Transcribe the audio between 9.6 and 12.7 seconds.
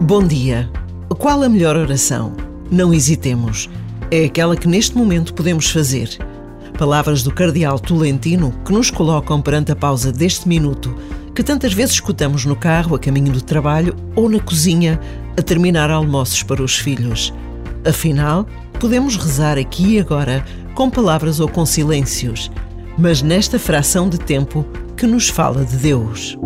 a pausa deste minuto que tantas vezes escutamos no